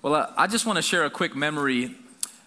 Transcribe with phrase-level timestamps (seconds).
[0.00, 1.92] Well, I just want to share a quick memory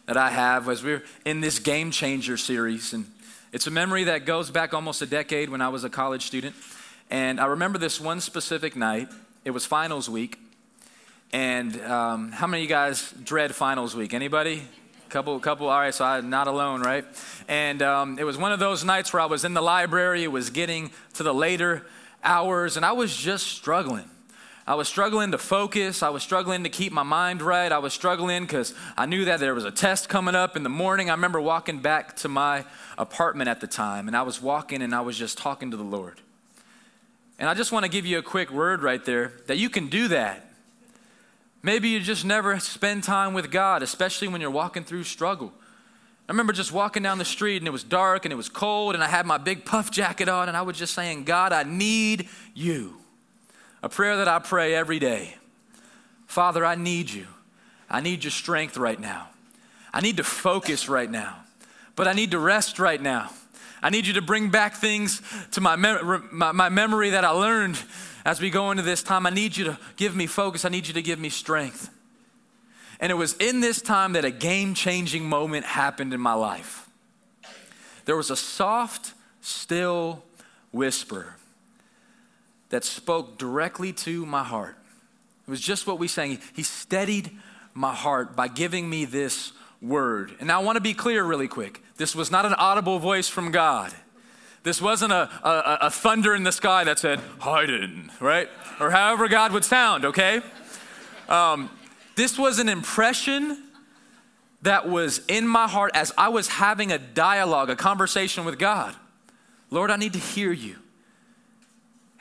[0.05, 2.93] that I have as we're in this Game Changer series.
[2.93, 3.05] And
[3.51, 6.55] it's a memory that goes back almost a decade when I was a college student.
[7.09, 9.09] And I remember this one specific night.
[9.43, 10.39] It was finals week.
[11.33, 14.13] And um, how many of you guys dread finals week?
[14.13, 14.63] Anybody?
[15.09, 15.67] Couple, couple.
[15.67, 17.03] All right, so I'm not alone, right?
[17.49, 20.23] And um, it was one of those nights where I was in the library.
[20.23, 21.85] It was getting to the later
[22.23, 24.09] hours, and I was just struggling.
[24.67, 26.03] I was struggling to focus.
[26.03, 27.71] I was struggling to keep my mind right.
[27.71, 30.69] I was struggling because I knew that there was a test coming up in the
[30.69, 31.09] morning.
[31.09, 32.65] I remember walking back to my
[32.97, 35.83] apartment at the time, and I was walking and I was just talking to the
[35.83, 36.21] Lord.
[37.39, 39.87] And I just want to give you a quick word right there that you can
[39.87, 40.47] do that.
[41.63, 45.51] Maybe you just never spend time with God, especially when you're walking through struggle.
[46.29, 48.93] I remember just walking down the street and it was dark and it was cold,
[48.93, 51.63] and I had my big puff jacket on, and I was just saying, God, I
[51.63, 53.00] need you
[53.83, 55.35] a prayer that I pray every day.
[56.27, 57.27] Father, I need you.
[57.89, 59.27] I need your strength right now.
[59.93, 61.37] I need to focus right now,
[61.95, 63.29] but I need to rest right now.
[63.83, 65.21] I need you to bring back things
[65.51, 67.81] to my, mem- my, my memory that I learned
[68.23, 69.25] as we go into this time.
[69.25, 70.63] I need you to give me focus.
[70.63, 71.89] I need you to give me strength.
[72.99, 76.87] And it was in this time that a game changing moment happened in my life.
[78.05, 80.23] There was a soft, still
[80.71, 81.35] whisper
[82.71, 84.75] that spoke directly to my heart.
[85.47, 86.39] It was just what we sang.
[86.55, 87.31] He steadied
[87.73, 90.35] my heart by giving me this word.
[90.39, 91.83] And I want to be clear really quick.
[91.97, 93.93] This was not an audible voice from God.
[94.63, 98.47] This wasn't a, a, a thunder in the sky that said, Hayden, right?
[98.79, 100.41] Or however God would sound, okay?
[101.27, 101.69] Um,
[102.15, 103.63] this was an impression
[104.61, 108.95] that was in my heart as I was having a dialogue, a conversation with God.
[109.71, 110.75] Lord, I need to hear you.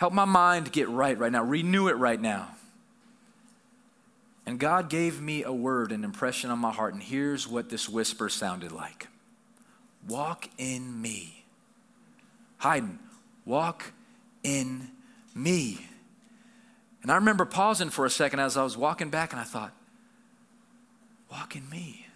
[0.01, 1.45] Help my mind get right right now.
[1.45, 2.49] Renew it right now.
[4.47, 7.87] And God gave me a word, an impression on my heart, and here's what this
[7.87, 9.09] whisper sounded like
[10.09, 11.45] Walk in me.
[12.63, 12.99] Hayden,
[13.45, 13.93] walk
[14.43, 14.89] in
[15.35, 15.87] me.
[17.03, 19.75] And I remember pausing for a second as I was walking back, and I thought,
[21.31, 22.07] Walk in me.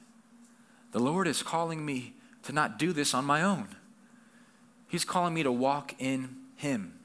[0.92, 3.68] The Lord is calling me to not do this on my own,
[4.88, 7.00] He's calling me to walk in Him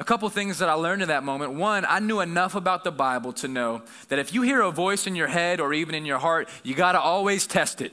[0.00, 1.52] a couple things that I learned in that moment.
[1.52, 5.06] One, I knew enough about the Bible to know that if you hear a voice
[5.06, 7.92] in your head or even in your heart, you got to always test it.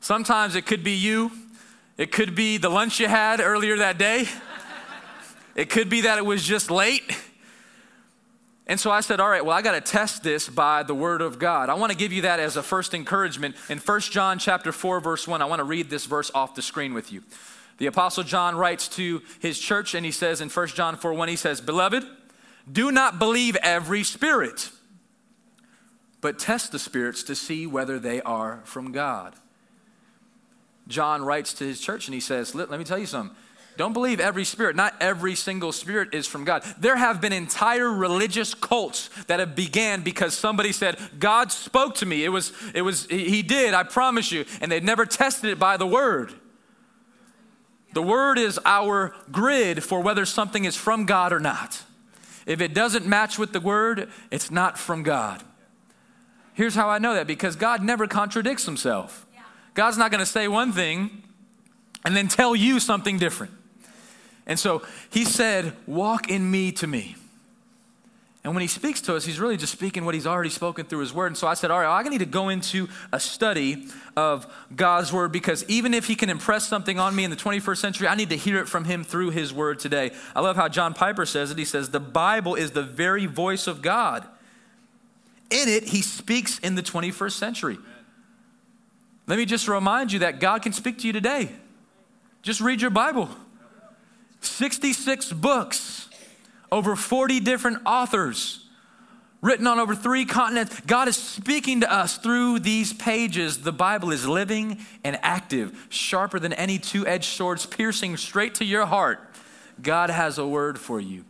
[0.00, 1.30] Sometimes it could be you,
[1.96, 4.26] it could be the lunch you had earlier that day,
[5.54, 7.16] it could be that it was just late.
[8.66, 11.22] And so I said, all right, well, I got to test this by the word
[11.22, 11.68] of God.
[11.68, 13.54] I want to give you that as a first encouragement.
[13.68, 16.62] In 1 John chapter 4 verse 1, I want to read this verse off the
[16.62, 17.22] screen with you.
[17.80, 21.28] The Apostle John writes to his church and he says in 1 John 4 1,
[21.28, 22.04] he says, Beloved,
[22.70, 24.68] do not believe every spirit,
[26.20, 29.34] but test the spirits to see whether they are from God.
[30.88, 33.34] John writes to his church and he says, Let, me tell you something.
[33.78, 34.76] Don't believe every spirit.
[34.76, 36.62] Not every single spirit is from God.
[36.78, 42.04] There have been entire religious cults that have began because somebody said, God spoke to
[42.04, 42.26] me.
[42.26, 44.44] It was, it was, he did, I promise you.
[44.60, 46.34] And they've never tested it by the word.
[47.92, 51.82] The word is our grid for whether something is from God or not.
[52.46, 55.42] If it doesn't match with the word, it's not from God.
[56.54, 59.26] Here's how I know that because God never contradicts himself.
[59.74, 61.22] God's not going to say one thing
[62.04, 63.52] and then tell you something different.
[64.46, 67.16] And so he said, Walk in me to me.
[68.42, 71.00] And when he speaks to us, he's really just speaking what he's already spoken through
[71.00, 71.26] his word.
[71.26, 73.86] And so I said, All right, I need to go into a study
[74.16, 77.76] of God's word because even if he can impress something on me in the 21st
[77.76, 80.12] century, I need to hear it from him through his word today.
[80.34, 81.58] I love how John Piper says it.
[81.58, 84.26] He says, The Bible is the very voice of God.
[85.50, 87.78] In it, he speaks in the 21st century.
[89.26, 91.50] Let me just remind you that God can speak to you today.
[92.42, 93.28] Just read your Bible
[94.40, 96.08] 66 books
[96.72, 98.66] over 40 different authors,
[99.42, 100.80] written on over three continents.
[100.80, 103.62] God is speaking to us through these pages.
[103.62, 108.64] The Bible is living and active, sharper than any two edged swords, piercing straight to
[108.64, 109.20] your heart.
[109.80, 111.24] God has a word for you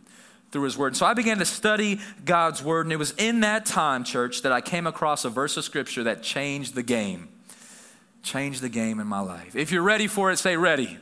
[0.51, 0.97] through his word.
[0.97, 4.51] So I began to study God's word, and it was in that time, church, that
[4.51, 7.29] I came across a verse of scripture that changed the game.
[8.21, 9.55] Changed the game in my life.
[9.55, 10.85] If you're ready for it, say ready.
[10.85, 10.99] ready.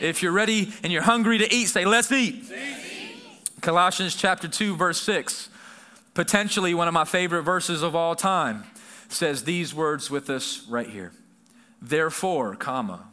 [0.00, 2.46] If you're ready and you're hungry to eat, say let's eat.
[2.48, 2.87] Let's eat.
[3.60, 5.48] Colossians chapter 2 verse 6,
[6.14, 8.64] potentially one of my favorite verses of all time,
[9.08, 11.12] says these words with us right here.
[11.80, 13.04] Therefore, comma,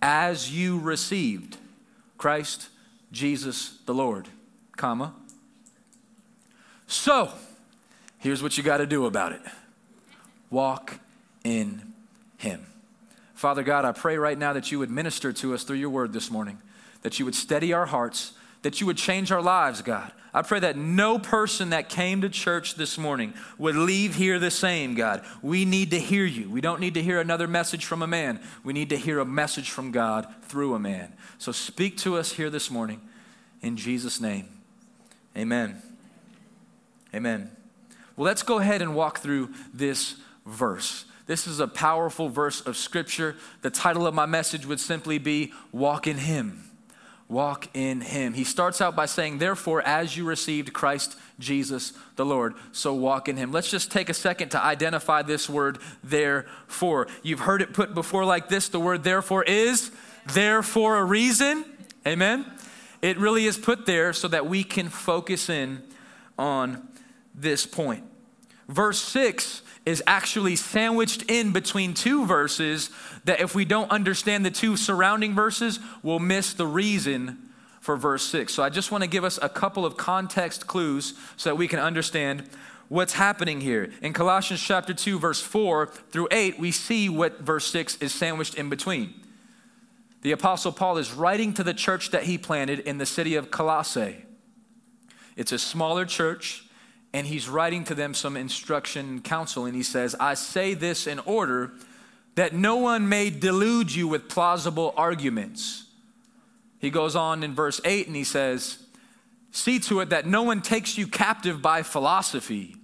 [0.00, 1.56] as you received
[2.18, 2.68] Christ
[3.10, 4.28] Jesus the Lord,
[4.76, 5.14] comma,
[6.86, 7.32] so
[8.22, 9.42] Here's what you got to do about it
[10.48, 11.00] walk
[11.42, 11.82] in
[12.38, 12.66] Him.
[13.34, 16.12] Father God, I pray right now that you would minister to us through your word
[16.12, 16.58] this morning,
[17.02, 20.12] that you would steady our hearts, that you would change our lives, God.
[20.34, 24.50] I pray that no person that came to church this morning would leave here the
[24.50, 25.22] same, God.
[25.42, 26.48] We need to hear you.
[26.48, 28.40] We don't need to hear another message from a man.
[28.64, 31.12] We need to hear a message from God through a man.
[31.36, 33.02] So speak to us here this morning
[33.60, 34.48] in Jesus' name.
[35.36, 35.82] Amen.
[37.14, 37.50] Amen.
[38.16, 40.16] Well, let's go ahead and walk through this
[40.46, 41.04] verse.
[41.26, 43.36] This is a powerful verse of scripture.
[43.60, 46.71] The title of my message would simply be Walk in Him.
[47.32, 48.34] Walk in Him.
[48.34, 53.26] He starts out by saying, Therefore, as you received Christ Jesus the Lord, so walk
[53.26, 53.52] in Him.
[53.52, 57.08] Let's just take a second to identify this word, therefore.
[57.22, 59.90] You've heard it put before like this the word therefore is
[60.34, 61.64] there for a reason.
[62.06, 62.44] Amen.
[63.00, 65.82] It really is put there so that we can focus in
[66.38, 66.86] on
[67.34, 68.04] this point.
[68.68, 72.90] Verse 6 is actually sandwiched in between two verses
[73.24, 77.50] that if we don't understand the two surrounding verses, we'll miss the reason
[77.80, 78.54] for verse 6.
[78.54, 81.66] So I just want to give us a couple of context clues so that we
[81.66, 82.48] can understand
[82.88, 83.90] what's happening here.
[84.02, 88.54] In Colossians chapter 2 verse 4 through 8, we see what verse 6 is sandwiched
[88.54, 89.14] in between.
[90.20, 93.50] The apostle Paul is writing to the church that he planted in the city of
[93.50, 94.24] Colossae.
[95.34, 96.64] It's a smaller church
[97.12, 99.66] and he's writing to them some instruction and counsel.
[99.66, 101.72] And he says, I say this in order
[102.34, 105.84] that no one may delude you with plausible arguments.
[106.78, 108.78] He goes on in verse 8 and he says,
[109.50, 112.76] See to it that no one takes you captive by philosophy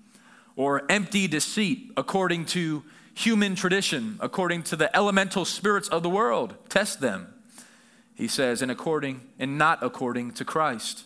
[0.54, 2.84] or empty deceit according to
[3.14, 6.54] human tradition, according to the elemental spirits of the world.
[6.68, 7.32] Test them,
[8.14, 11.04] he says, and according and not according to Christ.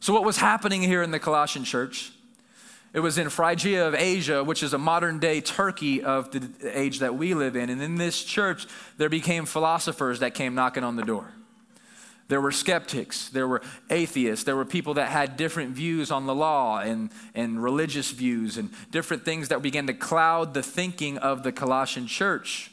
[0.00, 2.12] So, what was happening here in the Colossian church
[2.94, 6.98] it was in Phrygia of Asia, which is a modern day Turkey of the age
[6.98, 7.70] that we live in.
[7.70, 8.66] And in this church,
[8.98, 11.32] there became philosophers that came knocking on the door.
[12.28, 16.34] There were skeptics, there were atheists, there were people that had different views on the
[16.34, 21.42] law and, and religious views and different things that began to cloud the thinking of
[21.42, 22.70] the Colossian church.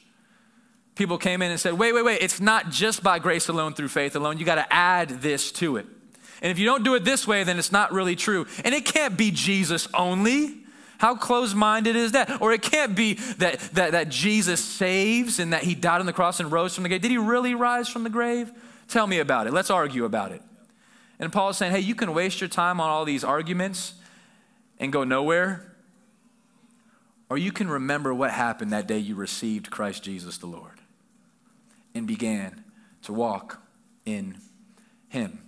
[0.96, 3.88] People came in and said, wait, wait, wait, it's not just by grace alone through
[3.88, 4.38] faith alone.
[4.38, 5.86] You got to add this to it.
[6.42, 8.46] And if you don't do it this way, then it's not really true.
[8.64, 10.58] And it can't be Jesus only.
[10.98, 12.42] How close minded is that?
[12.42, 16.14] Or it can't be that, that, that Jesus saves and that he died on the
[16.14, 17.02] cross and rose from the grave.
[17.02, 18.52] Did he really rise from the grave?
[18.88, 19.54] Tell me about it.
[19.54, 20.42] Let's argue about it.
[21.20, 23.94] And Paul is saying, hey, you can waste your time on all these arguments
[24.80, 25.74] and go nowhere.
[27.30, 30.80] Or you can remember what happened that day you received Christ Jesus the Lord
[31.94, 32.64] and began
[33.04, 33.62] to walk
[34.06, 34.38] in
[35.10, 35.40] him.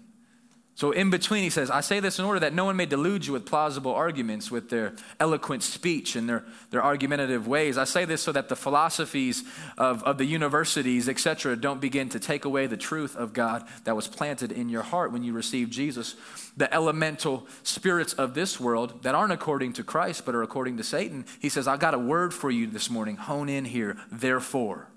[0.82, 3.28] So, in between, he says, I say this in order that no one may delude
[3.28, 7.78] you with plausible arguments, with their eloquent speech and their, their argumentative ways.
[7.78, 9.44] I say this so that the philosophies
[9.78, 13.96] of, of the universities, etc., don't begin to take away the truth of God that
[13.96, 16.16] was planted in your heart when you received Jesus.
[16.58, 20.84] The elemental spirits of this world that aren't according to Christ, but are according to
[20.84, 21.28] Satan.
[21.40, 23.18] He says, I got a word for you this morning.
[23.18, 23.98] Hone in here.
[24.12, 24.88] Therefore,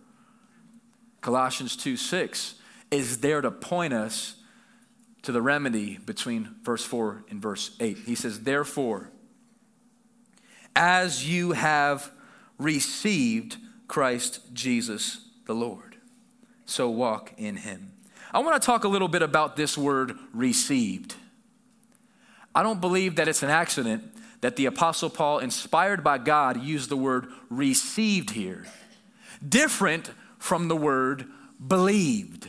[1.20, 2.54] Colossians 2 6
[2.90, 4.36] is there to point us
[5.24, 7.98] to the remedy between verse 4 and verse 8.
[8.06, 9.10] He says, Therefore,
[10.76, 12.10] as you have
[12.58, 13.56] received
[13.88, 15.96] Christ Jesus the Lord,
[16.66, 17.92] so walk in him.
[18.32, 21.14] I want to talk a little bit about this word received.
[22.54, 24.04] I don't believe that it's an accident
[24.40, 28.66] that the Apostle Paul, inspired by God, used the word received here,
[29.46, 31.26] different from the word
[31.66, 32.46] believed.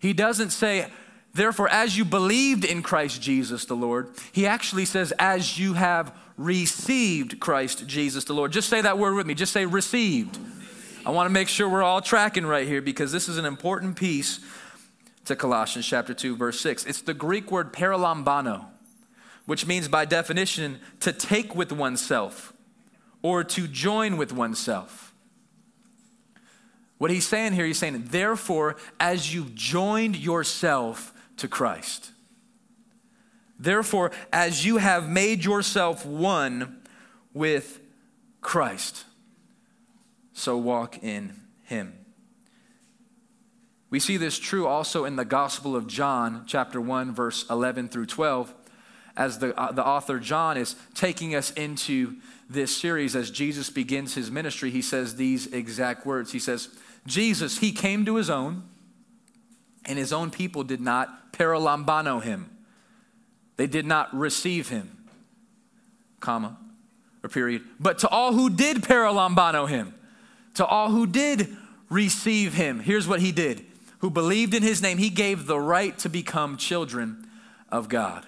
[0.00, 0.88] He doesn't say,
[1.34, 6.16] Therefore, as you believed in Christ Jesus the Lord, he actually says, as you have
[6.36, 8.52] received Christ Jesus the Lord.
[8.52, 9.34] Just say that word with me.
[9.34, 10.38] Just say received.
[11.04, 13.96] I want to make sure we're all tracking right here because this is an important
[13.96, 14.40] piece
[15.24, 16.86] to Colossians chapter 2, verse 6.
[16.86, 18.66] It's the Greek word paralambano,
[19.46, 22.52] which means by definition to take with oneself
[23.22, 25.14] or to join with oneself.
[26.98, 32.10] What he's saying here, he's saying, therefore, as you've joined yourself to Christ.
[33.58, 36.82] Therefore, as you have made yourself one
[37.32, 37.80] with
[38.40, 39.04] Christ,
[40.32, 42.04] so walk in him.
[43.90, 48.06] We see this true also in the Gospel of John, chapter 1, verse 11 through
[48.06, 48.52] 12,
[49.16, 52.16] as the, uh, the author John is taking us into
[52.50, 54.70] this series as Jesus begins his ministry.
[54.70, 56.32] He says these exact words.
[56.32, 56.68] He says,
[57.06, 58.64] Jesus, he came to his own
[59.84, 62.50] and his own people did not paralambano him.
[63.56, 64.90] They did not receive him.
[66.20, 66.56] comma,
[67.22, 67.62] or period.
[67.78, 69.94] But to all who did paralambano him,
[70.54, 71.54] to all who did
[71.90, 73.64] receive him, here's what he did.
[73.98, 77.26] Who believed in his name, he gave the right to become children
[77.70, 78.26] of God.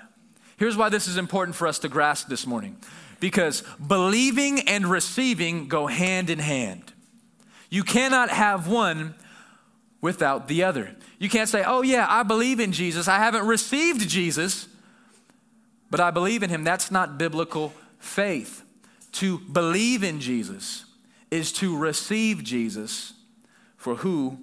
[0.56, 2.76] Here's why this is important for us to grasp this morning
[3.20, 6.92] because believing and receiving go hand in hand.
[7.68, 9.14] You cannot have one
[10.00, 10.94] without the other.
[11.18, 13.08] You can't say, oh, yeah, I believe in Jesus.
[13.08, 14.68] I haven't received Jesus,
[15.90, 16.64] but I believe in him.
[16.64, 18.62] That's not biblical faith.
[19.12, 20.84] To believe in Jesus
[21.30, 23.14] is to receive Jesus
[23.76, 24.38] for who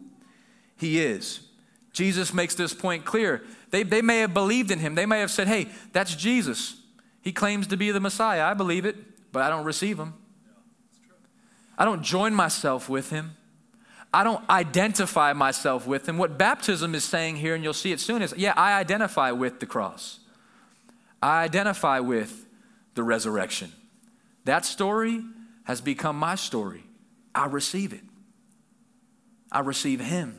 [0.78, 1.42] he is.
[1.92, 3.44] Jesus makes this point clear.
[3.70, 4.96] They, they may have believed in him.
[4.96, 6.78] They may have said, hey, that's Jesus.
[7.22, 8.44] He claims to be the Messiah.
[8.44, 8.96] I believe it,
[9.32, 10.16] but I don't receive him.
[11.78, 13.38] I don't join myself with him.
[14.14, 16.18] I don't identify myself with him.
[16.18, 19.60] What baptism is saying here, and you'll see it soon, is yeah, I identify with
[19.60, 20.20] the cross.
[21.22, 22.46] I identify with
[22.94, 23.72] the resurrection.
[24.46, 25.24] That story
[25.64, 26.84] has become my story.
[27.34, 28.04] I receive it.
[29.52, 30.38] I receive him.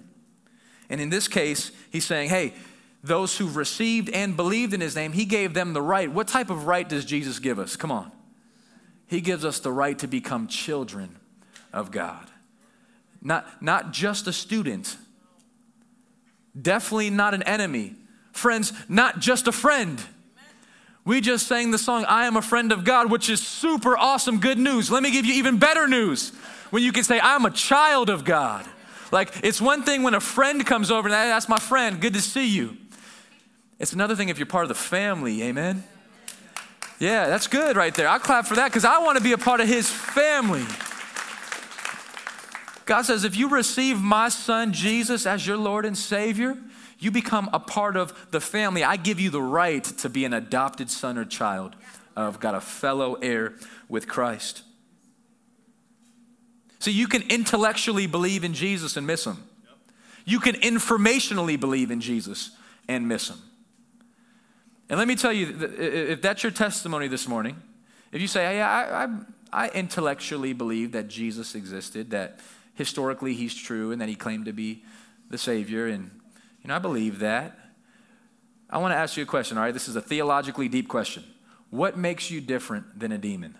[0.88, 2.52] And in this case, he's saying, hey,
[3.02, 6.10] those who received and believed in his name, he gave them the right.
[6.10, 7.76] What type of right does Jesus give us?
[7.76, 8.12] Come on.
[9.06, 11.16] He gives us the right to become children
[11.72, 12.30] of God.
[13.24, 14.96] Not, not just a student,
[16.60, 17.94] definitely not an enemy.
[18.32, 20.00] Friends, not just a friend.
[21.06, 24.40] We just sang the song, I am a friend of God, which is super awesome,
[24.40, 24.90] good news.
[24.90, 26.30] Let me give you even better news
[26.70, 28.66] when you can say, I'm a child of God.
[29.10, 32.20] Like, it's one thing when a friend comes over and that's my friend, good to
[32.20, 32.76] see you.
[33.78, 35.84] It's another thing if you're part of the family, amen?
[36.98, 38.08] Yeah, that's good right there.
[38.08, 40.64] I clap for that because I want to be a part of his family.
[42.86, 46.58] God says, if you receive my son Jesus as your Lord and Savior,
[46.98, 48.84] you become a part of the family.
[48.84, 51.76] I give you the right to be an adopted son or child
[52.16, 53.54] uh, of God, a fellow heir
[53.88, 54.62] with Christ.
[56.78, 59.42] So you can intellectually believe in Jesus and miss him.
[60.26, 62.50] You can informationally believe in Jesus
[62.88, 63.38] and miss him.
[64.90, 67.56] And let me tell you, if that's your testimony this morning,
[68.12, 69.08] if you say, hey, I, I,
[69.52, 72.38] I intellectually believe that Jesus existed, that
[72.74, 74.84] historically he's true and that he claimed to be
[75.30, 75.86] the Savior.
[75.86, 76.10] And,
[76.62, 77.58] you know, I believe that.
[78.68, 79.72] I want to ask you a question, all right?
[79.72, 81.24] This is a theologically deep question.
[81.70, 83.56] What makes you different than a demon?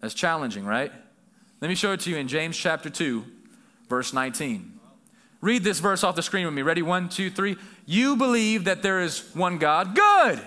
[0.00, 0.92] That's challenging, right?
[1.60, 3.24] Let me show it to you in James chapter 2,
[3.88, 4.80] verse 19.
[5.40, 6.62] Read this verse off the screen with me.
[6.62, 6.82] Ready?
[6.82, 7.56] One, two, three.
[7.86, 9.94] You believe that there is one God.
[9.94, 10.40] Good.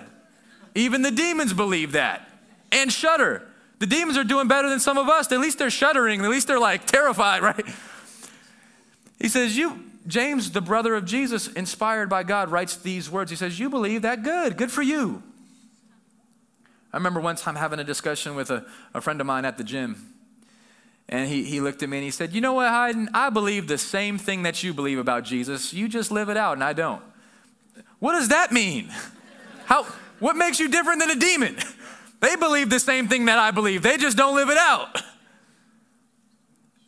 [0.74, 2.28] Even the demons believe that
[2.72, 3.48] and shudder.
[3.78, 5.30] The demons are doing better than some of us.
[5.30, 6.24] At least they're shuddering.
[6.24, 7.66] At least they're like terrified, right?
[9.18, 13.30] He says, You, James, the brother of Jesus, inspired by God, writes these words.
[13.30, 14.22] He says, You believe that?
[14.22, 14.56] Good.
[14.56, 15.22] Good for you.
[16.92, 18.64] I remember one time having a discussion with a,
[18.94, 20.14] a friend of mine at the gym.
[21.08, 23.10] And he, he looked at me and he said, You know what, Hayden?
[23.12, 25.72] I believe the same thing that you believe about Jesus.
[25.72, 27.02] You just live it out, and I don't.
[27.98, 28.90] What does that mean?
[29.66, 29.84] How,
[30.18, 31.56] what makes you different than a demon?
[32.20, 35.02] They believe the same thing that I believe, they just don't live it out.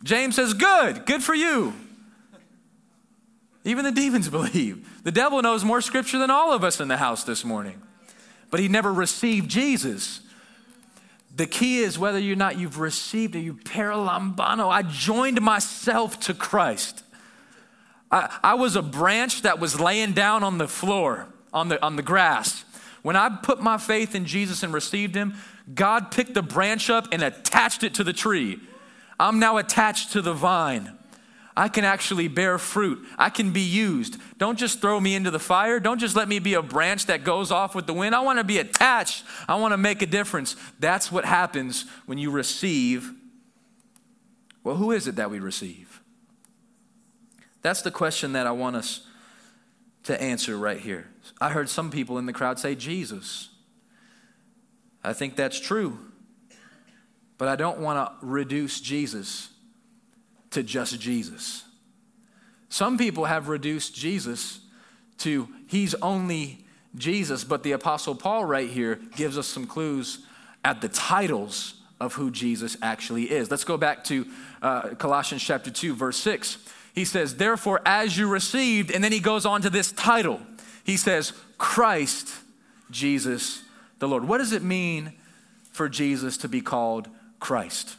[0.03, 1.75] James says, Good, good for you.
[3.65, 4.89] Even the demons believe.
[5.05, 7.83] The devil knows more scripture than all of us in the house this morning,
[8.51, 10.21] but he never received Jesus.
[11.35, 14.69] The key is whether or not you've received it, you paralambano.
[14.69, 17.05] I joined myself to Christ.
[18.11, 21.97] I, I was a branch that was laying down on the floor, on the, on
[21.97, 22.65] the grass.
[23.03, 25.35] When I put my faith in Jesus and received Him,
[25.75, 28.61] God picked the branch up and attached it to the tree.
[29.21, 30.99] I'm now attached to the vine.
[31.57, 33.05] I can actually bear fruit.
[33.19, 34.17] I can be used.
[34.39, 35.81] Don't just throw me into the fire.
[35.81, 38.15] Don't just let me be a branch that goes off with the wind.
[38.15, 39.25] I want to be attached.
[39.49, 40.55] I want to make a difference.
[40.79, 43.13] That's what happens when you receive.
[44.63, 46.01] Well, who is it that we receive?
[47.63, 49.01] That's the question that I want us
[50.05, 51.09] to answer right here.
[51.41, 53.51] I heard some people in the crowd say Jesus.
[55.03, 55.99] I think that's true.
[57.39, 59.51] But I don't want to reduce Jesus
[60.51, 61.65] to just Jesus.
[62.69, 64.61] Some people have reduced Jesus
[65.19, 66.65] to he's only
[66.97, 70.21] Jesus, but the Apostle Paul right here gives us some clues
[70.65, 73.51] at the titles of who Jesus actually is.
[73.51, 74.27] Let's go back to
[74.63, 76.59] uh, Colossians chapter 2, verse 6.
[76.95, 80.41] He says, Therefore, as you received, and then he goes on to this title
[80.89, 82.31] he says, Christ
[82.91, 83.63] Jesus
[83.99, 84.27] the Lord.
[84.27, 85.13] What does it mean
[85.71, 87.09] for Jesus to be called
[87.41, 87.97] Christ?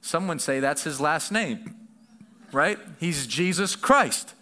[0.00, 1.74] Someone say that's his last name,
[2.52, 2.78] right?
[3.00, 4.34] He's Jesus Christ.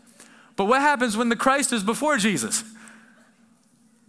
[0.54, 2.62] But what happens when the Christ is before Jesus?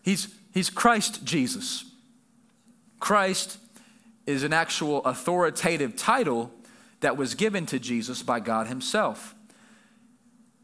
[0.03, 1.86] He's, he's Christ Jesus.
[3.00, 3.59] Christ
[4.25, 6.51] is an actual authoritative title
[7.00, 9.36] that was given to Jesus by God Himself.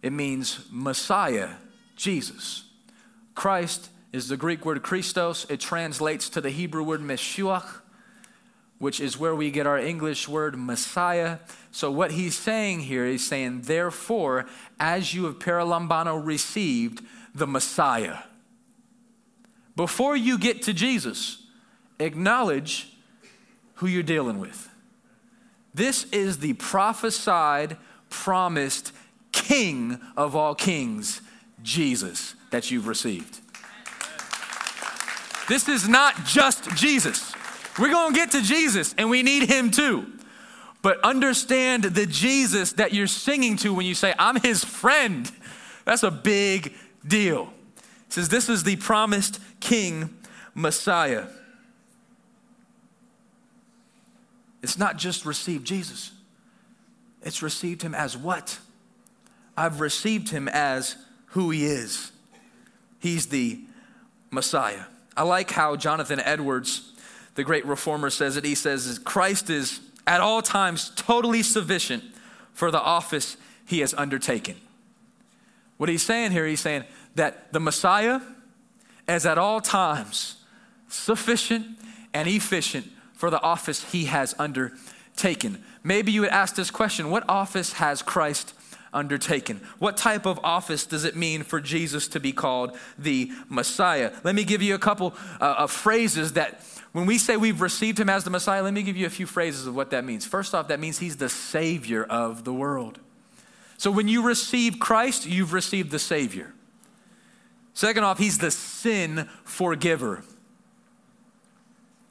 [0.02, 1.52] It means Messiah,
[1.96, 2.65] Jesus.
[3.36, 5.46] Christ is the Greek word Christos.
[5.50, 7.82] It translates to the Hebrew word Meshuach,
[8.80, 11.40] which is where we get our English word Messiah.
[11.72, 14.46] So, what he's saying here is saying, therefore,
[14.80, 18.20] as you have paralambano received the Messiah,
[19.76, 21.44] before you get to Jesus,
[22.00, 22.96] acknowledge
[23.76, 24.70] who you're dealing with.
[25.74, 27.76] This is the prophesied,
[28.10, 28.94] promised
[29.34, 31.22] King of all kings,
[31.62, 33.42] Jesus, that you've received.
[35.50, 37.34] This is not just Jesus.
[37.78, 40.06] We're going to get to Jesus and we need him too.
[40.82, 45.30] But understand the Jesus that you're singing to when you say, I'm his friend.
[45.84, 46.74] That's a big
[47.06, 47.52] deal.
[48.08, 50.16] Says, This is the promised King
[50.54, 51.26] Messiah.
[54.64, 56.14] It's not just received Jesus,
[57.22, 58.60] it's received him as what?
[59.58, 60.96] I've received him as
[61.28, 62.14] who he is.
[63.06, 63.60] He's the
[64.32, 64.86] Messiah.
[65.16, 66.92] I like how Jonathan Edwards,
[67.36, 68.44] the great reformer, says it.
[68.44, 72.04] He says, Christ is at all times totally sufficient
[72.54, 74.56] for the office he has undertaken.
[75.78, 78.22] What he's saying here, he's saying that the Messiah
[79.08, 80.38] is at all times
[80.90, 81.78] sufficient
[82.12, 85.64] and efficient for the office he has undertaken.
[85.84, 88.56] Maybe you would ask this question What office has Christ
[88.96, 89.62] undertaken?
[89.78, 94.12] What type of office does it mean for Jesus to be called the Messiah?
[94.24, 96.62] Let me give you a couple uh, of phrases that,
[96.94, 99.26] when we say we've received him as the Messiah, let me give you a few
[99.26, 100.26] phrases of what that means.
[100.26, 103.00] First off, that means he's the Savior of the world.
[103.78, 106.54] So when you receive Christ, you've received the Savior.
[107.74, 110.24] Second off, he's the sin forgiver.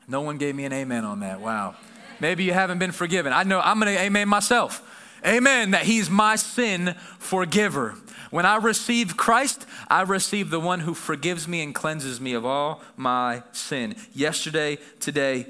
[0.07, 1.41] No one gave me an amen on that.
[1.41, 1.77] Wow.
[2.21, 3.33] Maybe you haven't been forgiven.
[3.33, 4.83] I know I'm going to amen myself.
[5.27, 5.71] Amen.
[5.71, 7.95] That he's my sin forgiver.
[8.31, 12.45] When I receive Christ, I receive the one who forgives me and cleanses me of
[12.45, 13.95] all my sin.
[14.13, 15.47] Yesterday, today,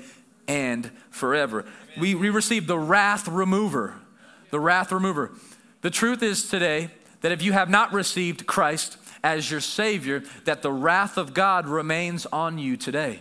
[0.46, 1.64] and forever.
[1.98, 3.94] We, we receive the wrath remover.
[4.50, 5.32] The wrath remover.
[5.80, 6.90] The truth is today
[7.22, 11.66] that if you have not received Christ as your Savior, that the wrath of God
[11.66, 13.20] remains on you today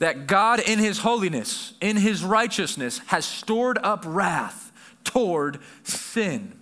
[0.00, 4.69] that God, in His holiness, in His righteousness, has stored up wrath
[5.04, 6.58] toward sin.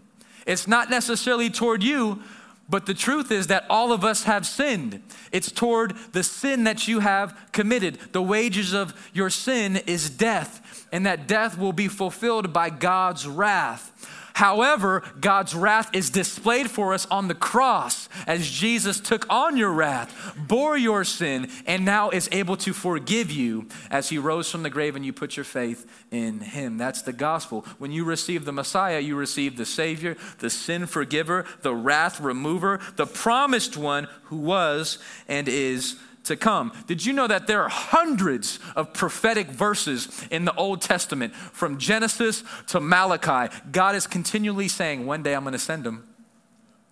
[0.46, 2.22] It's not necessarily toward you,
[2.70, 5.02] but the truth is that all of us have sinned.
[5.32, 7.98] It's toward the sin that you have committed.
[8.12, 13.26] The wages of your sin is death, and that death will be fulfilled by God's
[13.26, 13.92] wrath.
[14.38, 19.72] However, God's wrath is displayed for us on the cross as Jesus took on your
[19.72, 24.62] wrath, bore your sin, and now is able to forgive you as he rose from
[24.62, 26.78] the grave and you put your faith in him.
[26.78, 27.66] That's the gospel.
[27.78, 32.78] When you receive the Messiah, you receive the Savior, the sin forgiver, the wrath remover,
[32.94, 35.96] the promised one who was and is
[36.28, 36.72] to come.
[36.86, 41.78] Did you know that there are hundreds of prophetic verses in the Old Testament from
[41.78, 43.54] Genesis to Malachi?
[43.70, 46.04] God is continually saying, One day I'm going to send him.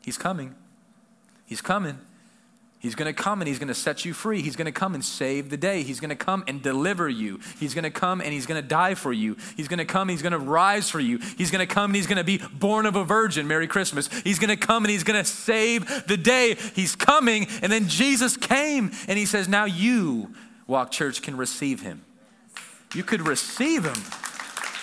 [0.05, 0.55] He's coming.
[1.46, 1.99] He's coming.
[2.87, 4.42] He's going to come and he's going to set you free.
[4.42, 5.83] He's going to come and save the day.
[5.83, 7.40] He's going to come and deliver you.
[7.59, 9.37] He's going to come and he's going to die for you.
[9.57, 11.18] He's going to come and he's going to rise for you.
[11.37, 13.49] He's going to come and he's going to be born of a virgin.
[13.49, 14.09] Merry Christmas.
[14.22, 16.55] He's going to come and he's going to save the day.
[16.77, 17.49] He's coming.
[17.61, 20.33] And then Jesus came and he says, Now you,
[20.68, 22.05] Walk Church, can receive him.
[22.94, 24.01] You could receive him,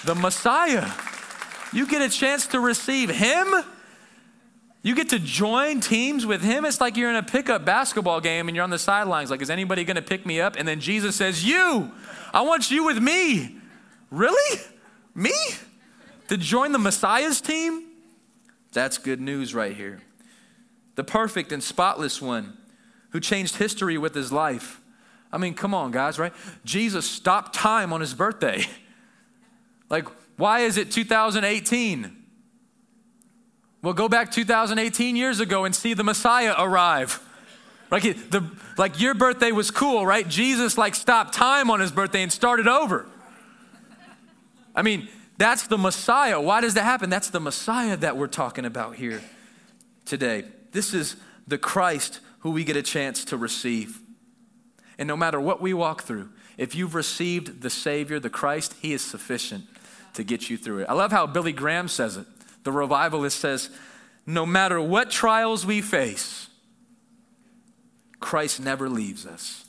[0.03, 0.91] the Messiah.
[1.71, 3.47] You get a chance to receive him
[4.83, 6.65] you get to join teams with him.
[6.65, 9.31] It's like you're in a pickup basketball game and you're on the sidelines.
[9.31, 10.57] Like, is anybody going to pick me up?
[10.57, 11.91] And then Jesus says, You,
[12.33, 13.55] I want you with me.
[14.11, 14.61] Really?
[15.15, 15.33] Me?
[16.27, 17.85] To join the Messiah's team?
[18.73, 20.01] That's good news right here.
[20.95, 22.57] The perfect and spotless one
[23.11, 24.81] who changed history with his life.
[25.31, 26.33] I mean, come on, guys, right?
[26.65, 28.65] Jesus stopped time on his birthday.
[29.89, 32.22] Like, why is it 2018?
[33.83, 37.19] Well, go back 2018 years ago and see the Messiah arrive.
[37.91, 40.25] Like, the, like your birthday was cool, right?
[40.25, 43.05] Jesus like stopped time on his birthday and started over.
[44.73, 46.39] I mean, that's the Messiah.
[46.39, 47.09] Why does that happen?
[47.09, 49.21] That's the Messiah that we're talking about here
[50.05, 50.45] today.
[50.71, 53.99] This is the Christ who we get a chance to receive.
[54.97, 58.93] And no matter what we walk through, if you've received the Savior, the Christ, He
[58.93, 59.65] is sufficient
[60.13, 60.89] to get you through it.
[60.89, 62.25] I love how Billy Graham says it.
[62.63, 63.69] The revivalist says,
[64.25, 66.47] no matter what trials we face,
[68.19, 69.65] Christ never leaves us.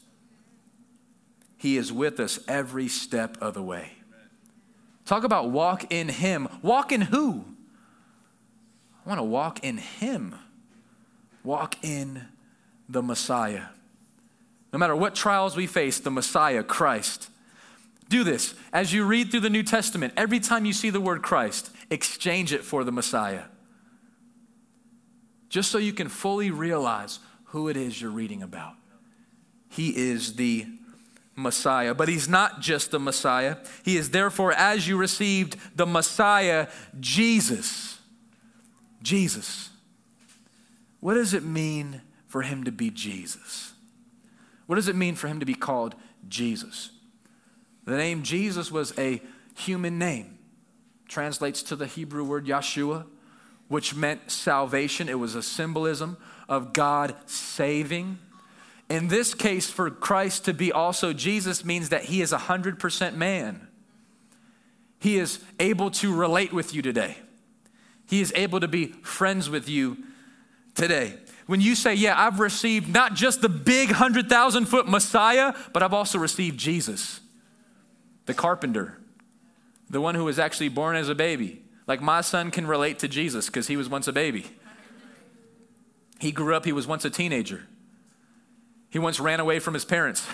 [1.56, 3.92] He is with us every step of the way.
[5.04, 6.48] Talk about walk in Him.
[6.62, 7.44] Walk in who?
[9.04, 10.34] I want to walk in Him.
[11.42, 12.22] Walk in
[12.88, 13.64] the Messiah.
[14.72, 17.28] No matter what trials we face, the Messiah, Christ.
[18.08, 18.54] Do this.
[18.72, 22.52] As you read through the New Testament, every time you see the word Christ, exchange
[22.52, 23.44] it for the Messiah.
[25.48, 28.74] Just so you can fully realize who it is you're reading about.
[29.68, 30.66] He is the
[31.36, 31.94] Messiah.
[31.94, 33.56] But he's not just the Messiah.
[33.84, 36.68] He is therefore, as you received the Messiah,
[37.00, 37.98] Jesus.
[39.02, 39.70] Jesus.
[41.00, 43.72] What does it mean for him to be Jesus?
[44.66, 45.94] What does it mean for him to be called
[46.28, 46.90] Jesus?
[47.84, 49.20] The name Jesus was a
[49.54, 50.33] human name.
[51.08, 53.06] Translates to the Hebrew word Yeshua,
[53.68, 55.08] which meant salvation.
[55.08, 56.16] It was a symbolism
[56.48, 58.18] of God saving.
[58.88, 63.68] In this case, for Christ to be also Jesus means that he is 100% man.
[64.98, 67.16] He is able to relate with you today.
[68.06, 69.98] He is able to be friends with you
[70.74, 71.14] today.
[71.46, 75.94] When you say, Yeah, I've received not just the big 100,000 foot Messiah, but I've
[75.94, 77.20] also received Jesus,
[78.26, 78.98] the carpenter,
[79.88, 81.62] the one who was actually born as a baby.
[81.86, 84.46] Like my son can relate to Jesus because he was once a baby.
[86.18, 87.66] He grew up, he was once a teenager.
[88.90, 90.26] He once ran away from his parents.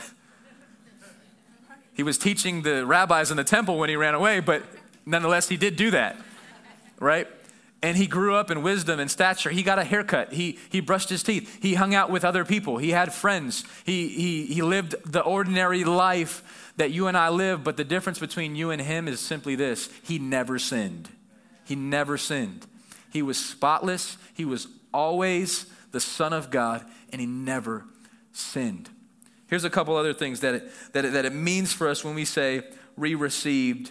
[1.95, 4.63] He was teaching the rabbis in the temple when he ran away, but
[5.05, 6.17] nonetheless, he did do that,
[6.99, 7.27] right?
[7.83, 9.51] And he grew up in wisdom and stature.
[9.51, 10.33] He got a haircut.
[10.33, 11.59] He, he brushed his teeth.
[11.63, 12.79] He hung out with other people.
[12.79, 13.65] He had friends.
[13.85, 17.65] He, he, he lived the ordinary life that you and I live.
[17.65, 21.09] But the difference between you and him is simply this he never sinned.
[21.65, 22.67] He never sinned.
[23.13, 24.17] He was spotless.
[24.35, 27.85] He was always the Son of God, and he never
[28.33, 28.89] sinned.
[29.49, 32.15] Here's a couple other things that it, that it, that it means for us when
[32.15, 32.63] we say
[32.97, 33.91] we received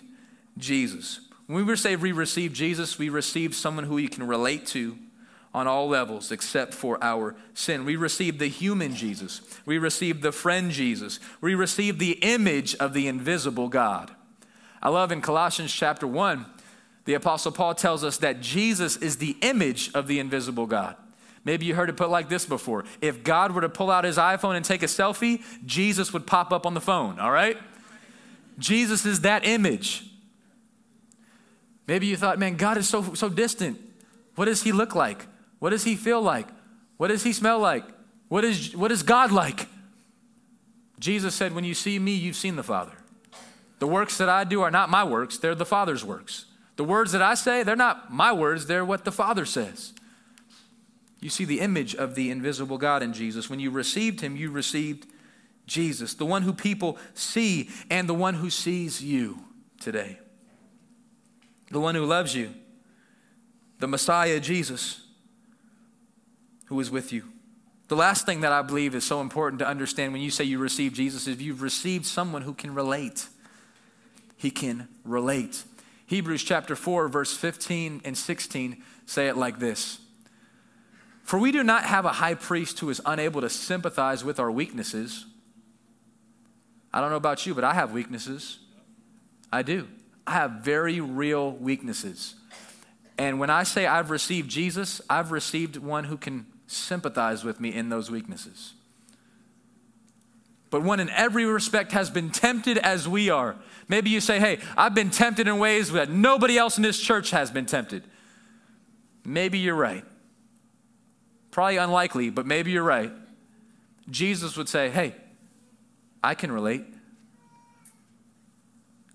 [0.57, 1.21] Jesus.
[1.47, 4.97] When we say we received Jesus, we received someone who you can relate to
[5.53, 7.85] on all levels except for our sin.
[7.85, 9.41] We received the human Jesus.
[9.65, 11.19] We received the friend Jesus.
[11.41, 14.11] We received the image of the invisible God.
[14.81, 16.45] I love in Colossians chapter 1,
[17.05, 20.95] the Apostle Paul tells us that Jesus is the image of the invisible God.
[21.43, 22.85] Maybe you heard it put like this before.
[23.01, 26.51] If God were to pull out his iPhone and take a selfie, Jesus would pop
[26.51, 27.57] up on the phone, all right?
[28.59, 30.05] Jesus is that image.
[31.87, 33.79] Maybe you thought, man, God is so, so distant.
[34.35, 35.25] What does he look like?
[35.59, 36.47] What does he feel like?
[36.97, 37.85] What does he smell like?
[38.27, 39.67] What is, what is God like?
[40.99, 42.93] Jesus said, When you see me, you've seen the Father.
[43.79, 46.45] The works that I do are not my works, they're the Father's works.
[46.75, 49.93] The words that I say, they're not my words, they're what the Father says.
[51.21, 53.49] You see the image of the invisible God in Jesus.
[53.49, 55.05] When you received him, you received
[55.65, 59.39] Jesus, the one who people see and the one who sees you
[59.79, 60.19] today.
[61.71, 62.53] The one who loves you,
[63.79, 65.01] the Messiah Jesus,
[66.69, 67.25] who is with you.
[67.89, 70.57] The last thing that I believe is so important to understand when you say you
[70.57, 73.27] receive Jesus is you've received someone who can relate.
[74.37, 75.63] He can relate.
[76.05, 79.99] Hebrews chapter 4, verse 15 and 16 say it like this
[81.29, 84.49] for we do not have a high priest who is unable to sympathize with our
[84.49, 85.27] weaknesses.
[86.91, 88.57] I don't know about you, but I have weaknesses.
[89.53, 89.87] I do.
[90.25, 92.33] I have very real weaknesses.
[93.19, 97.73] And when I say I've received Jesus, I've received one who can sympathize with me
[97.73, 98.73] in those weaknesses.
[100.69, 103.55] But one in every respect has been tempted as we are.
[103.87, 107.31] Maybe you say, hey, I've been tempted in ways that nobody else in this church
[107.31, 108.03] has been tempted.
[109.25, 110.05] Maybe you're right.
[111.51, 113.11] Probably unlikely, but maybe you're right.
[114.09, 115.15] Jesus would say, Hey,
[116.23, 116.85] I can relate.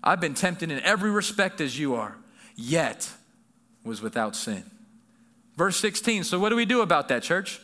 [0.03, 2.15] I've been tempted in every respect as you are,
[2.55, 3.09] yet
[3.83, 4.63] was without sin.
[5.57, 6.23] Verse 16.
[6.25, 7.61] So, what do we do about that, church?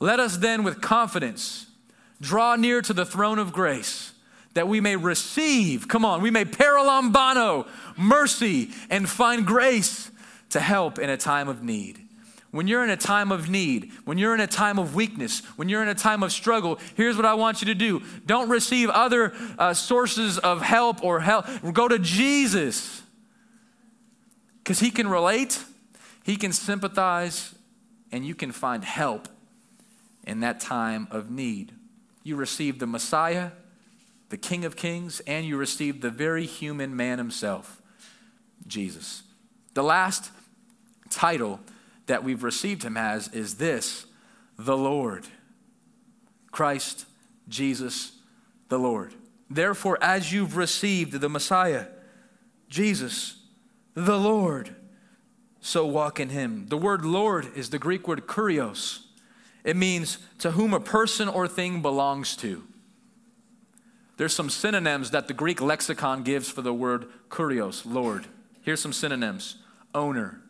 [0.00, 1.66] Let us then, with confidence,
[2.20, 4.12] draw near to the throne of grace
[4.54, 10.10] that we may receive, come on, we may paralambano, mercy, and find grace
[10.50, 12.00] to help in a time of need.
[12.50, 15.68] When you're in a time of need, when you're in a time of weakness, when
[15.68, 18.02] you're in a time of struggle, here's what I want you to do.
[18.24, 21.46] Don't receive other uh, sources of help or help.
[21.72, 23.02] Go to Jesus
[24.64, 25.62] because He can relate,
[26.28, 27.54] He can sympathize,
[28.12, 29.28] and you can find help
[30.24, 31.72] in that time of need.
[32.22, 33.52] You receive the Messiah,
[34.28, 37.80] the King of Kings, and you receive the very human man Himself,
[38.66, 39.22] Jesus.
[39.72, 40.30] The last
[41.08, 41.60] title
[42.04, 44.04] that we've received him as is this
[44.58, 45.26] the Lord.
[46.50, 47.06] Christ,
[47.48, 48.12] Jesus,
[48.68, 49.14] the Lord.
[49.48, 51.86] Therefore, as you've received the Messiah,
[52.68, 53.36] Jesus,
[53.94, 54.76] the Lord,
[55.60, 56.66] so walk in him.
[56.68, 59.00] The word Lord is the Greek word kurios.
[59.64, 62.64] It means to whom a person or thing belongs to.
[64.16, 68.26] There's some synonyms that the Greek lexicon gives for the word kurios, Lord.
[68.62, 69.56] Here's some synonyms
[69.94, 70.40] owner,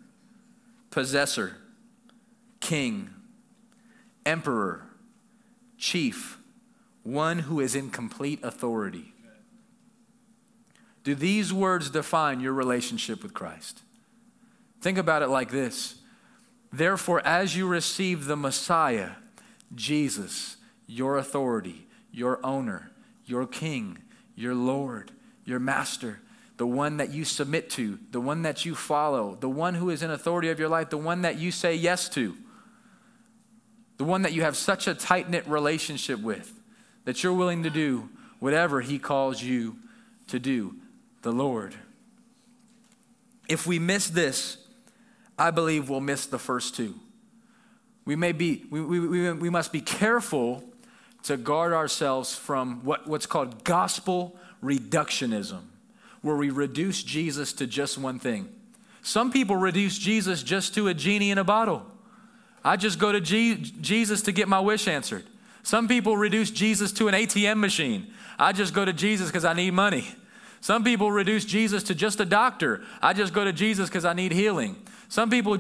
[0.91, 1.57] possessor,
[2.61, 3.11] king,
[4.25, 4.85] emperor,
[5.77, 6.39] chief,
[7.03, 9.13] one who is in complete authority.
[11.05, 13.83] Do these words define your relationship with Christ?
[14.81, 15.97] Think about it like this
[16.73, 19.13] Therefore, as you receive the Messiah,
[19.75, 22.91] Jesus, your authority, your owner,
[23.25, 23.99] your king,
[24.35, 25.13] your Lord,
[25.45, 26.21] your master,
[26.57, 30.03] the one that you submit to, the one that you follow, the one who is
[30.03, 32.37] in authority of your life, the one that you say yes to,
[33.97, 36.53] the one that you have such a tight knit relationship with
[37.05, 39.77] that you're willing to do whatever he calls you
[40.29, 40.77] to do,
[41.23, 41.75] the Lord.
[43.49, 44.59] If we miss this,
[45.39, 46.95] I believe we'll miss the first two.
[48.05, 50.65] We may be, we, we, we, must be careful
[51.25, 55.61] to guard ourselves from what, what's called gospel reductionism,
[56.23, 58.49] where we reduce Jesus to just one thing.
[59.03, 61.87] Some people reduce Jesus just to a genie in a bottle.
[62.65, 65.25] I just go to G- Jesus to get my wish answered.
[65.63, 68.13] Some people reduce Jesus to an ATM machine.
[68.39, 70.07] I just go to Jesus because I need money.
[70.61, 72.83] Some people reduce Jesus to just a doctor.
[73.01, 74.77] I just go to Jesus because I need healing.
[75.09, 75.59] Some people,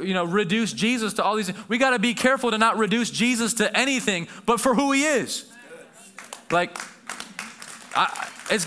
[0.00, 1.52] you know, reduce Jesus to all these.
[1.68, 5.04] We got to be careful to not reduce Jesus to anything, but for who He
[5.04, 5.50] is.
[6.50, 6.76] Like,
[7.96, 8.66] I, it's,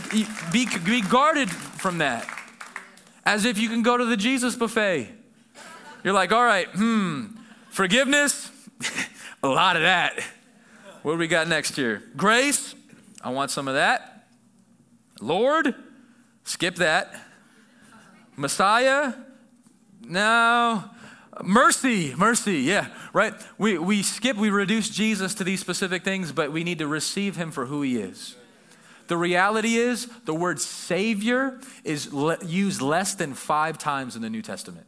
[0.52, 2.28] be, be guarded from that.
[3.26, 5.10] As if you can go to the Jesus buffet.
[6.04, 7.28] You're like, all right, hmm,
[7.70, 8.52] forgiveness,
[9.44, 10.20] a lot of that.
[11.04, 12.04] What do we got next here?
[12.16, 12.76] Grace,
[13.22, 14.28] I want some of that.
[15.22, 15.74] Lord,
[16.44, 17.16] skip that.
[18.36, 19.14] Messiah,
[20.08, 20.84] no.
[21.44, 23.34] Mercy, mercy, yeah, right?
[23.58, 27.36] We, we skip, we reduce Jesus to these specific things, but we need to receive
[27.36, 28.36] him for who he is.
[29.08, 34.30] The reality is, the word Savior is le- used less than five times in the
[34.30, 34.88] New Testament.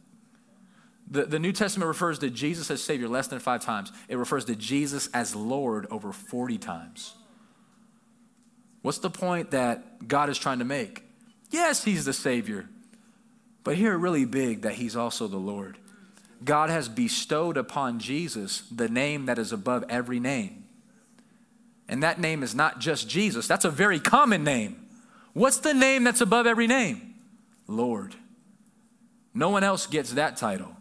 [1.10, 3.92] The, the New Testament refers to Jesus as Savior less than five times.
[4.08, 7.14] It refers to Jesus as Lord over 40 times.
[8.82, 11.04] What's the point that God is trying to make?
[11.50, 12.68] Yes, He's the Savior.
[13.62, 15.78] But here, really big, that he's also the Lord.
[16.44, 20.64] God has bestowed upon Jesus the name that is above every name.
[21.88, 24.86] And that name is not just Jesus, that's a very common name.
[25.32, 27.14] What's the name that's above every name?
[27.66, 28.14] Lord.
[29.34, 30.76] No one else gets that title.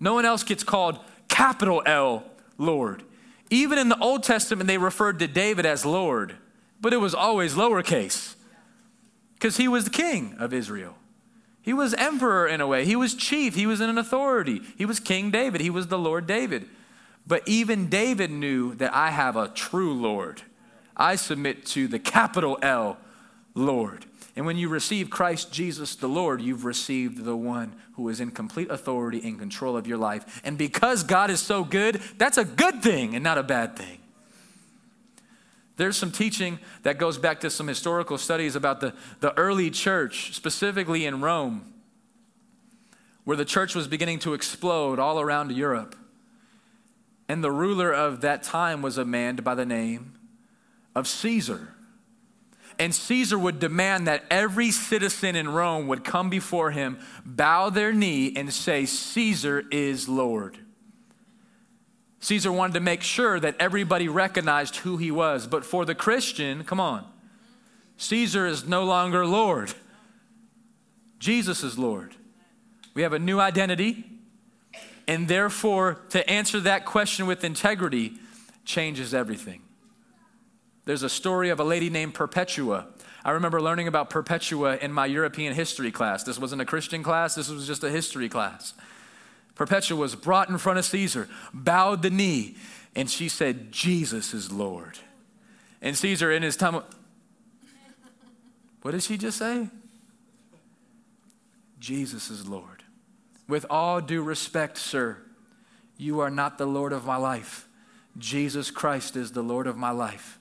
[0.00, 2.24] No one else gets called capital L,
[2.58, 3.02] Lord.
[3.50, 6.34] Even in the Old Testament, they referred to David as Lord,
[6.80, 8.34] but it was always lowercase
[9.34, 10.96] because he was the king of Israel.
[11.64, 12.84] He was emperor in a way.
[12.84, 13.54] He was chief.
[13.54, 14.60] He was in an authority.
[14.76, 15.62] He was King David.
[15.62, 16.68] He was the Lord David.
[17.26, 20.42] But even David knew that I have a true Lord.
[20.94, 22.98] I submit to the capital L,
[23.54, 24.04] Lord.
[24.36, 28.30] And when you receive Christ Jesus the Lord, you've received the one who is in
[28.30, 30.42] complete authority and control of your life.
[30.44, 34.00] And because God is so good, that's a good thing and not a bad thing.
[35.76, 40.34] There's some teaching that goes back to some historical studies about the, the early church,
[40.34, 41.72] specifically in Rome,
[43.24, 45.96] where the church was beginning to explode all around Europe.
[47.28, 50.14] And the ruler of that time was a man by the name
[50.94, 51.74] of Caesar.
[52.78, 57.92] And Caesar would demand that every citizen in Rome would come before him, bow their
[57.92, 60.58] knee, and say, Caesar is Lord.
[62.24, 65.46] Caesar wanted to make sure that everybody recognized who he was.
[65.46, 67.04] But for the Christian, come on,
[67.98, 69.74] Caesar is no longer Lord.
[71.18, 72.14] Jesus is Lord.
[72.94, 74.04] We have a new identity,
[75.06, 78.14] and therefore, to answer that question with integrity
[78.64, 79.60] changes everything.
[80.86, 82.86] There's a story of a lady named Perpetua.
[83.22, 86.24] I remember learning about Perpetua in my European history class.
[86.24, 88.72] This wasn't a Christian class, this was just a history class.
[89.54, 92.56] Perpetua was brought in front of Caesar, bowed the knee,
[92.96, 94.98] and she said, Jesus is Lord.
[95.80, 96.82] And Caesar, in his time,
[98.82, 99.68] what did she just say?
[101.78, 102.82] Jesus is Lord.
[103.46, 105.18] With all due respect, sir,
[105.96, 107.68] you are not the Lord of my life.
[108.16, 110.38] Jesus Christ is the Lord of my life,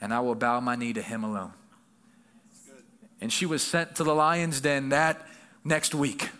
[0.00, 1.52] and I will bow my knee to him alone.
[3.20, 5.26] And she was sent to the lion's den that
[5.64, 6.30] next week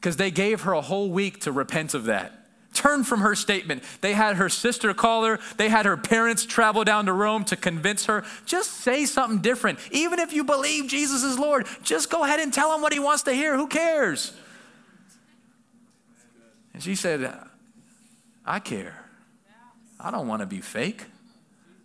[0.00, 3.82] because they gave her a whole week to repent of that, Turn from her statement.
[4.02, 7.56] They had her sister call her, they had her parents travel down to Rome to
[7.56, 8.22] convince her.
[8.44, 9.78] Just say something different.
[9.92, 12.98] Even if you believe Jesus is Lord, just go ahead and tell him what he
[12.98, 13.56] wants to hear.
[13.56, 14.34] Who cares?
[16.74, 17.32] And she said,
[18.44, 19.02] I care.
[19.98, 21.06] I don't want to be fake.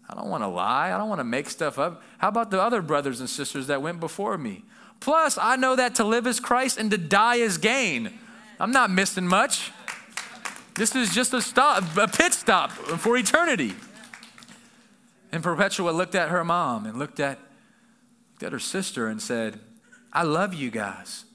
[0.10, 0.91] I don't want to lie.
[0.91, 2.04] I don't want to make stuff up.
[2.17, 4.65] How about the other brothers and sisters that went before me?
[5.02, 8.18] Plus, I know that to live is Christ and to die is gain.
[8.60, 9.72] I'm not missing much.
[10.76, 13.74] This is just a stop, a pit stop for eternity.
[15.32, 17.40] And Perpetua looked at her mom and looked at,
[18.34, 19.60] looked at her sister and said,
[20.14, 21.26] I love you guys,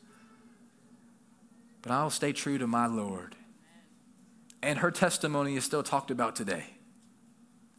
[1.83, 3.35] but I'll stay true to my Lord.
[4.62, 6.66] And her testimony is still talked about today.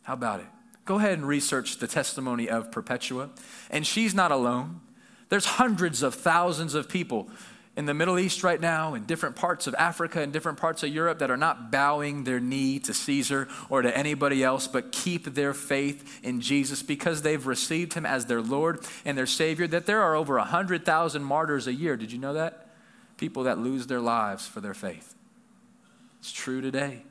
[0.04, 0.48] How about it?
[0.86, 3.30] Go ahead and research the testimony of Perpetua.
[3.70, 4.82] And she's not alone.
[5.30, 7.30] There's hundreds of thousands of people
[7.78, 10.90] in the Middle East right now, in different parts of Africa and different parts of
[10.90, 15.36] Europe that are not bowing their knee to Caesar or to anybody else, but keep
[15.36, 19.68] their faith in Jesus because they've received him as their Lord and their Savior.
[19.68, 21.96] That there are over 100,000 martyrs a year.
[21.96, 22.68] Did you know that?
[23.18, 25.14] People that lose their lives for their faith.
[26.20, 27.04] It's true today.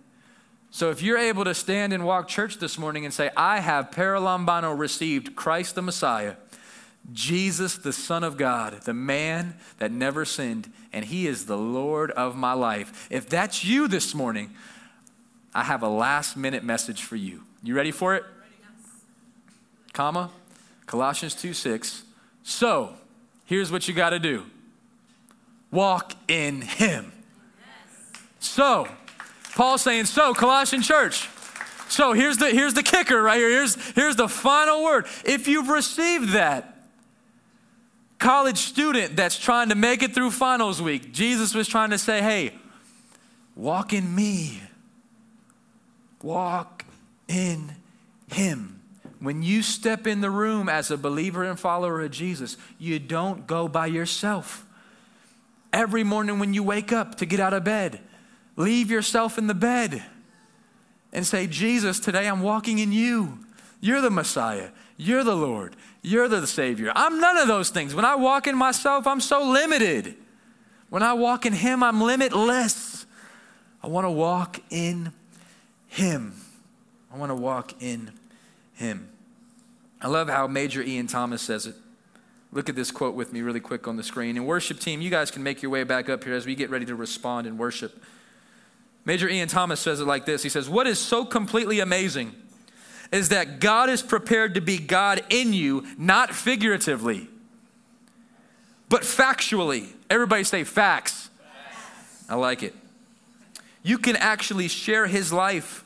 [0.73, 3.93] So if you're able to stand and walk church this morning and say, I have
[3.93, 6.35] paralambano received Christ the Messiah
[7.13, 12.11] Jesus, the Son of God, the man that never sinned, and he is the Lord
[12.13, 13.07] of my life.
[13.11, 14.51] If that's you this morning,
[15.55, 17.43] I have a last minute message for you.
[17.63, 18.25] You ready for it?
[19.93, 20.31] Comma,
[20.87, 22.03] Colossians 2 6.
[22.43, 22.95] So,
[23.47, 24.45] here's what you got to do
[25.71, 27.13] walk in him.
[28.41, 28.89] So,
[29.55, 31.29] Paul's saying, so, Colossian church.
[31.89, 33.49] So here's the here's the kicker right here.
[33.49, 35.07] Here's here's the final word.
[35.25, 36.76] If you've received that,
[38.19, 42.23] college student that's trying to make it through finals week, Jesus was trying to say,
[42.23, 42.55] hey,
[43.55, 44.61] walk in me.
[46.23, 46.85] Walk
[47.29, 47.77] in
[48.33, 48.81] him.
[49.21, 53.47] When you step in the room as a believer and follower of Jesus, you don't
[53.47, 54.67] go by yourself.
[55.73, 58.01] Every morning when you wake up to get out of bed,
[58.57, 60.03] leave yourself in the bed
[61.13, 63.39] and say, Jesus, today I'm walking in you.
[63.81, 64.71] You're the Messiah.
[64.97, 65.77] You're the Lord.
[66.03, 66.93] You're the Savior.
[66.95, 67.95] I'm none of those things.
[67.95, 70.17] When I walk in myself, I'm so limited.
[70.89, 73.07] When I walk in Him, I'm limitless.
[73.83, 75.13] I want to walk in
[75.89, 76.35] Him.
[77.13, 78.13] I want to walk in
[78.75, 79.09] Him.
[80.01, 81.75] I love how Major Ian Thomas says it.
[82.53, 84.37] Look at this quote with me really quick on the screen.
[84.37, 86.71] And worship team, you guys can make your way back up here as we get
[86.71, 88.03] ready to respond in worship.
[89.05, 92.35] Major Ian Thomas says it like this He says, What is so completely amazing
[93.13, 97.29] is that God is prepared to be God in you, not figuratively,
[98.89, 99.89] but factually.
[100.11, 101.31] Everybody say facts.
[102.29, 102.75] I like it.
[103.83, 105.85] You can actually share his life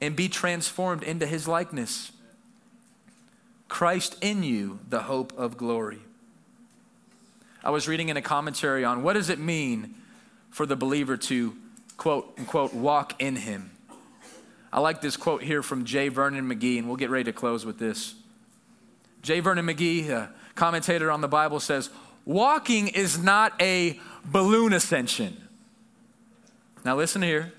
[0.00, 2.12] and be transformed into his likeness.
[3.68, 6.00] Christ in you, the hope of glory.
[7.64, 9.94] I was reading in a commentary on what does it mean
[10.50, 11.56] for the believer to
[11.96, 13.70] quote unquote walk in him.
[14.72, 16.08] I like this quote here from J.
[16.08, 18.14] Vernon McGee, and we'll get ready to close with this.
[19.22, 19.40] J.
[19.40, 21.90] Vernon McGee, a commentator on the Bible, says,
[22.24, 25.36] Walking is not a balloon ascension.
[26.84, 27.52] Now, listen here.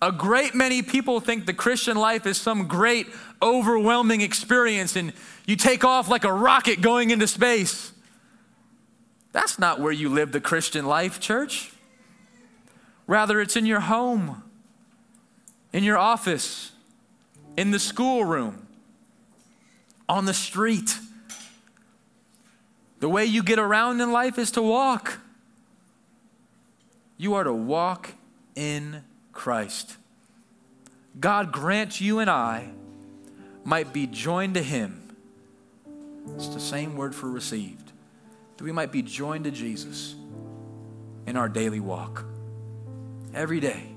[0.00, 3.08] A great many people think the Christian life is some great,
[3.42, 5.12] overwhelming experience, and
[5.46, 7.92] you take off like a rocket going into space.
[9.32, 11.72] That's not where you live the Christian life, church.
[13.08, 14.43] Rather, it's in your home
[15.74, 16.70] in your office,
[17.56, 18.68] in the schoolroom,
[20.08, 20.96] on the street.
[23.00, 25.18] The way you get around in life is to walk.
[27.18, 28.12] You are to walk
[28.54, 29.96] in Christ.
[31.18, 32.70] God grant you and I
[33.64, 35.16] might be joined to Him.
[36.36, 37.90] It's the same word for received.
[38.58, 40.14] That we might be joined to Jesus
[41.26, 42.24] in our daily walk
[43.34, 43.93] every day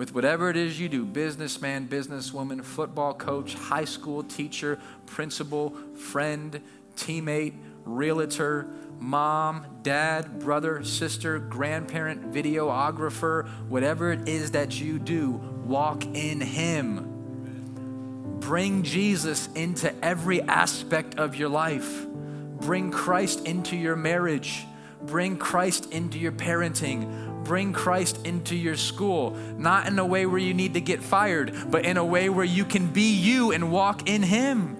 [0.00, 6.62] with whatever it is you do businessman, businesswoman, football coach, high school teacher, principal, friend,
[6.96, 7.52] teammate,
[7.84, 8.66] realtor,
[8.98, 15.32] mom, dad, brother, sister, grandparent, videographer, whatever it is that you do,
[15.66, 18.38] walk in Him.
[18.40, 22.06] Bring Jesus into every aspect of your life.
[22.06, 24.64] Bring Christ into your marriage.
[25.02, 30.38] Bring Christ into your parenting bring Christ into your school, not in a way where
[30.38, 33.70] you need to get fired, but in a way where you can be you and
[33.72, 34.76] walk in Him.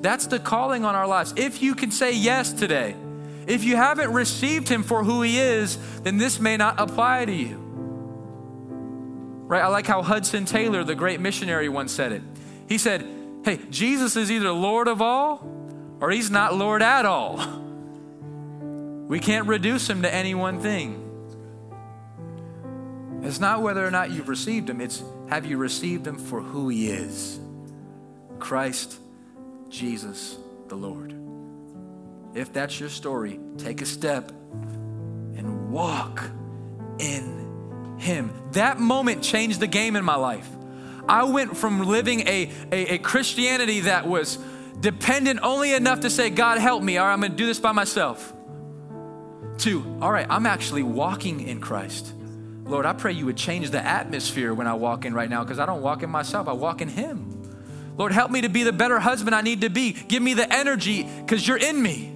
[0.00, 1.34] That's the calling on our lives.
[1.36, 2.94] If you can say yes today,
[3.46, 7.32] if you haven't received Him for who He is, then this may not apply to
[7.32, 7.62] you.
[9.46, 9.62] Right?
[9.62, 12.22] I like how Hudson Taylor, the great missionary, once said it.
[12.68, 13.06] He said,
[13.44, 15.56] Hey, Jesus is either Lord of all
[16.00, 17.62] or he's not Lord at all.
[19.06, 21.02] We can't reduce him to any one thing.
[23.22, 26.68] It's not whether or not you've received him, it's have you received him for who
[26.68, 27.40] he is
[28.38, 28.98] Christ
[29.68, 30.36] Jesus
[30.68, 31.14] the Lord.
[32.34, 36.22] If that's your story, take a step and walk
[36.98, 38.30] in him.
[38.52, 40.48] That moment changed the game in my life.
[41.08, 44.38] I went from living a, a, a Christianity that was
[44.80, 47.72] dependent only enough to say, God, help me, or I'm going to do this by
[47.72, 48.32] myself,
[49.58, 52.12] to, all right, I'm actually walking in Christ.
[52.64, 55.58] Lord, I pray you would change the atmosphere when I walk in right now because
[55.58, 57.32] I don't walk in myself, I walk in Him.
[57.96, 59.92] Lord, help me to be the better husband I need to be.
[59.92, 62.12] Give me the energy because you're in me.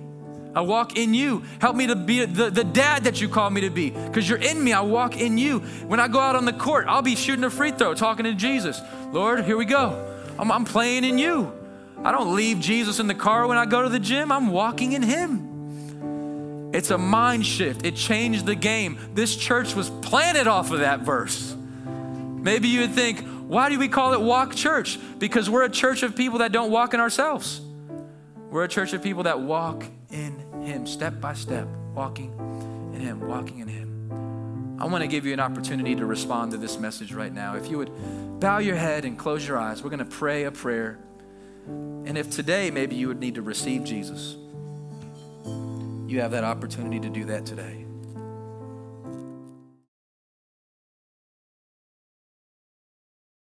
[0.54, 1.44] I walk in you.
[1.60, 4.38] Help me to be the, the dad that you call me to be because you're
[4.38, 4.72] in me.
[4.72, 5.60] I walk in you.
[5.60, 8.34] When I go out on the court, I'll be shooting a free throw, talking to
[8.34, 8.80] Jesus.
[9.12, 10.06] Lord, here we go.
[10.38, 11.52] I'm, I'm playing in you.
[12.04, 14.92] I don't leave Jesus in the car when I go to the gym, I'm walking
[14.92, 15.49] in Him.
[16.72, 17.84] It's a mind shift.
[17.84, 18.98] It changed the game.
[19.14, 21.56] This church was planted off of that verse.
[21.86, 24.98] Maybe you would think, why do we call it Walk Church?
[25.18, 27.60] Because we're a church of people that don't walk in ourselves.
[28.50, 32.32] We're a church of people that walk in Him, step by step, walking
[32.94, 34.76] in Him, walking in Him.
[34.80, 37.56] I want to give you an opportunity to respond to this message right now.
[37.56, 37.90] If you would
[38.40, 40.98] bow your head and close your eyes, we're going to pray a prayer.
[41.66, 44.36] And if today maybe you would need to receive Jesus,
[46.10, 47.89] you have that opportunity to do that today.